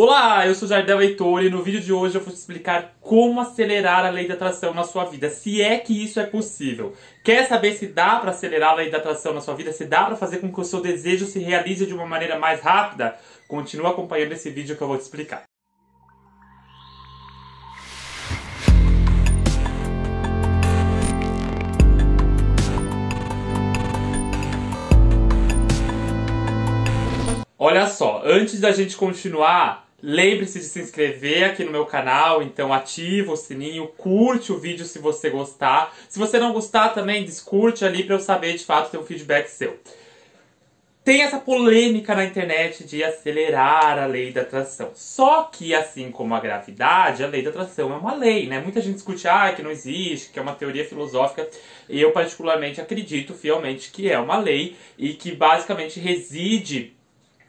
[0.00, 3.40] Olá, eu sou Jardel Heitor e no vídeo de hoje eu vou te explicar como
[3.40, 6.94] acelerar a lei da atração na sua vida, se é que isso é possível.
[7.24, 10.04] Quer saber se dá para acelerar a lei da atração na sua vida, se dá
[10.04, 13.18] para fazer com que o seu desejo se realize de uma maneira mais rápida?
[13.48, 15.42] Continua acompanhando esse vídeo que eu vou te explicar.
[27.58, 32.72] Olha só, antes da gente continuar, Lembre-se de se inscrever aqui no meu canal, então
[32.72, 35.92] ativa o sininho, curte o vídeo se você gostar.
[36.08, 39.48] Se você não gostar também, descurte ali para eu saber de fato ter um feedback
[39.48, 39.76] seu.
[41.02, 44.90] Tem essa polêmica na internet de acelerar a lei da atração.
[44.94, 48.60] Só que, assim como a gravidade, a lei da atração é uma lei, né?
[48.60, 51.48] Muita gente discute ah, que não existe, que é uma teoria filosófica.
[51.88, 56.97] Eu, particularmente, acredito fielmente que é uma lei e que basicamente reside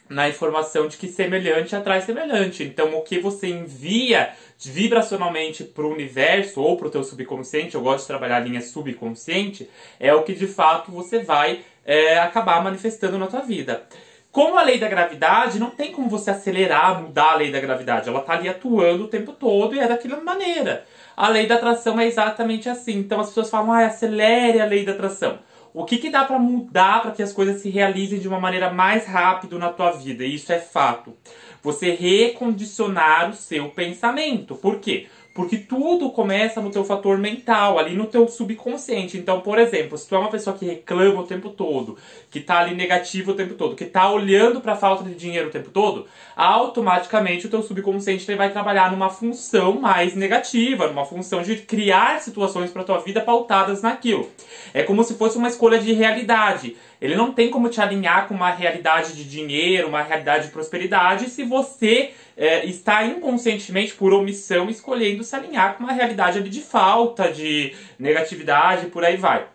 [0.10, 2.64] na informação de que semelhante atrai semelhante.
[2.64, 7.82] Então, o que você envia vibracionalmente para o universo ou para o teu subconsciente, eu
[7.82, 12.64] gosto de trabalhar a linha subconsciente, é o que de fato você vai é, acabar
[12.64, 13.84] manifestando na tua vida.
[14.32, 18.10] Como a lei da gravidade, não tem como você acelerar, mudar a lei da gravidade.
[18.10, 20.86] Ela está ali atuando o tempo todo e é daquela maneira.
[21.18, 23.00] A lei da atração é exatamente assim.
[23.00, 25.40] Então as pessoas falam, ah, acelere a lei da atração.
[25.74, 28.72] O que, que dá para mudar para que as coisas se realizem de uma maneira
[28.72, 30.24] mais rápida na tua vida?
[30.24, 31.14] E isso é fato.
[31.62, 34.56] Você recondicionar o seu pensamento.
[34.56, 35.08] Por quê?
[35.40, 39.18] Porque tudo começa no teu fator mental, ali no teu subconsciente.
[39.18, 41.98] Então, por exemplo, se tu é uma pessoa que reclama o tempo todo,
[42.30, 45.50] que tá ali negativo o tempo todo, que tá olhando para falta de dinheiro o
[45.50, 51.56] tempo todo, automaticamente o teu subconsciente vai trabalhar numa função mais negativa, numa função de
[51.56, 54.30] criar situações para tua vida pautadas naquilo.
[54.74, 56.76] É como se fosse uma escolha de realidade.
[57.02, 61.30] Ele não tem como te alinhar com uma realidade de dinheiro, uma realidade de prosperidade,
[61.30, 66.62] se você é, está inconscientemente, por omissão, escolhendo se alinhar com uma realidade ali de
[66.62, 69.48] falta, de negatividade, por aí vai.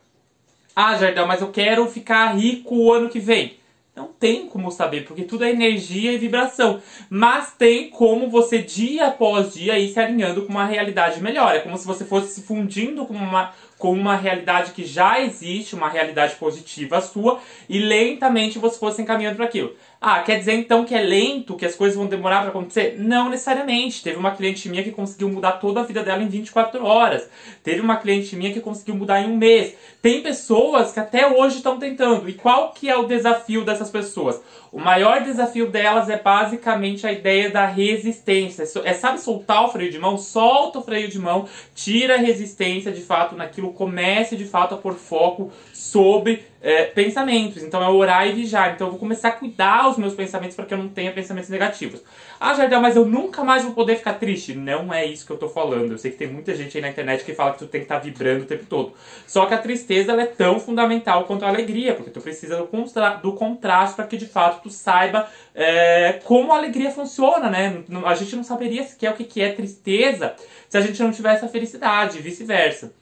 [0.75, 3.59] Ah, Jardel, mas eu quero ficar rico o ano que vem.
[3.95, 6.83] Não tem como saber, porque tudo é energia e vibração.
[7.09, 11.55] Mas tem como você, dia após dia, ir se alinhando com uma realidade melhor.
[11.55, 15.75] É como se você fosse se fundindo com uma, com uma realidade que já existe,
[15.75, 19.77] uma realidade positiva sua, e lentamente você fosse encaminhando para aquilo.
[20.07, 22.97] Ah, quer dizer então que é lento, que as coisas vão demorar para acontecer?
[22.99, 24.03] Não necessariamente.
[24.03, 27.27] Teve uma cliente minha que conseguiu mudar toda a vida dela em 24 horas.
[27.63, 29.75] Teve uma cliente minha que conseguiu mudar em um mês.
[30.03, 32.29] Tem pessoas que até hoje estão tentando.
[32.29, 34.43] E qual que é o desafio dessas pessoas?
[34.71, 38.65] O maior desafio delas é basicamente a ideia da resistência.
[38.85, 40.19] É, sabe, soltar o freio de mão?
[40.19, 44.77] Solta o freio de mão, tira a resistência de fato naquilo, comece de fato a
[44.77, 47.63] pôr foco sobre é, pensamentos.
[47.63, 48.75] Então é orar e vigiar.
[48.75, 51.51] Então eu vou começar a cuidar os meus pensamentos para que eu não tenha pensamentos
[51.51, 52.03] negativos.
[52.39, 54.55] Ah, Jardel, mas eu nunca mais vou poder ficar triste.
[54.55, 55.93] Não é isso que eu tô falando.
[55.93, 57.87] Eu sei que tem muita gente aí na internet que fala que tu tem que
[57.87, 58.93] estar tá vibrando o tempo todo.
[59.27, 63.15] Só que a tristeza é tão fundamental quanto a alegria, porque tu precisa do, contra
[63.15, 67.83] do contraste para que de fato tu saiba é, como a alegria funciona, né?
[68.05, 70.35] A gente não saberia sequer o que é tristeza
[70.69, 72.93] se a gente não tivesse a felicidade e vice-versa.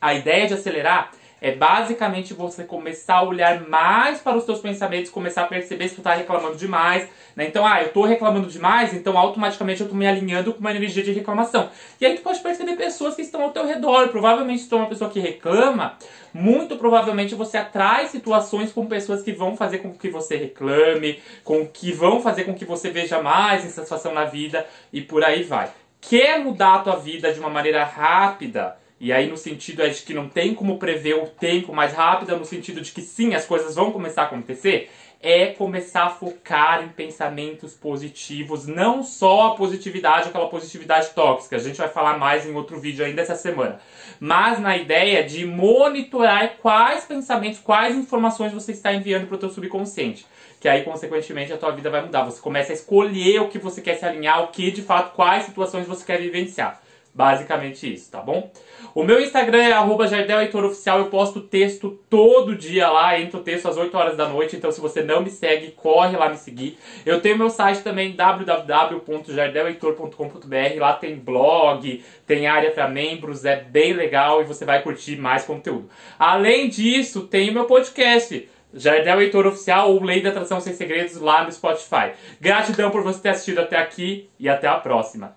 [0.00, 1.12] A ideia de acelerar
[1.44, 5.94] é basicamente você começar a olhar mais para os seus pensamentos, começar a perceber se
[5.94, 7.06] tu está reclamando demais.
[7.36, 7.46] Né?
[7.48, 11.02] Então, ah, eu estou reclamando demais, então automaticamente eu estou me alinhando com uma energia
[11.02, 11.68] de reclamação.
[12.00, 14.08] E aí tu pode perceber pessoas que estão ao teu redor.
[14.08, 15.98] Provavelmente se tu é uma pessoa que reclama,
[16.32, 21.66] muito provavelmente você atrai situações com pessoas que vão fazer com que você reclame, com
[21.66, 25.68] que vão fazer com que você veja mais insatisfação na vida e por aí vai.
[26.00, 28.82] Quer mudar a tua vida de uma maneira rápida?
[29.04, 32.34] E aí no sentido é de que não tem como prever o tempo mais rápido,
[32.38, 36.82] no sentido de que sim, as coisas vão começar a acontecer, é começar a focar
[36.82, 41.56] em pensamentos positivos, não só a positividade, aquela positividade tóxica.
[41.56, 43.78] A gente vai falar mais em outro vídeo ainda essa semana.
[44.18, 49.50] Mas na ideia de monitorar quais pensamentos, quais informações você está enviando para o teu
[49.50, 50.24] subconsciente.
[50.58, 52.24] Que aí, consequentemente, a tua vida vai mudar.
[52.24, 55.44] Você começa a escolher o que você quer se alinhar, o que de fato, quais
[55.44, 56.82] situações você quer vivenciar.
[57.14, 58.50] Basicamente isso, tá bom?
[58.92, 63.76] O meu Instagram é arroba Oficial, eu posto texto todo dia lá, entro texto às
[63.76, 66.76] 8 horas da noite, então se você não me segue, corre lá me seguir.
[67.06, 73.92] Eu tenho meu site também, www.jardeleitor.com.br, lá tem blog, tem área para membros, é bem
[73.92, 75.88] legal e você vai curtir mais conteúdo.
[76.18, 81.20] Além disso, tem o meu podcast, Jardel Heitor Oficial ou Lei da Atração Sem Segredos
[81.20, 82.10] lá no Spotify.
[82.40, 85.28] Gratidão por você ter assistido até aqui e até a próxima.
[85.28, 85.36] Tchau.